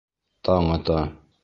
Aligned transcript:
Таң 0.49 0.71
ата. 0.79 0.97